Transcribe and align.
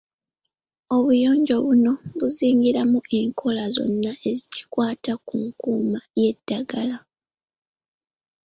Obuyonjo 0.95 1.55
buno 1.65 1.93
buzingiramu 2.17 2.99
enkola 3.19 3.63
zonna 3.75 4.11
ekikwata 4.31 5.13
ku 5.27 5.33
nkuuma 5.45 5.99
y'eddagala. 6.19 6.97